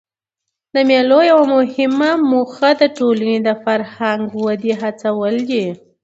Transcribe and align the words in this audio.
د 0.73 0.75
مېلو 0.89 1.19
یوه 1.31 1.45
مهمه 1.55 2.11
موخه 2.31 2.69
د 2.81 2.83
ټولني 2.97 3.37
د 3.47 3.49
فرهنګي 3.63 4.39
ودي 4.45 4.73
هڅول 4.81 5.33
دي. 5.49 5.65